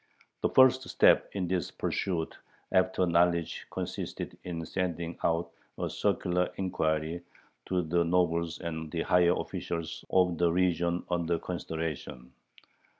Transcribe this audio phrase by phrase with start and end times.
[0.41, 2.35] The first step in this pursuit
[2.71, 7.21] after knowledge consisted in sending out a circular inquiry
[7.67, 12.33] to the nobles and the higher officials of the region under consideration.